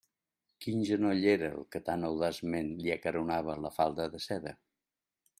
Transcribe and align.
Quin 0.65 0.79
genoll 0.91 1.25
era 1.33 1.49
el 1.57 1.67
que 1.75 1.81
tan 1.89 2.07
audaçment 2.07 2.71
li 2.85 2.93
acaronava 2.95 3.57
la 3.65 3.71
falda 3.75 4.07
de 4.15 4.23
seda? 4.25 4.55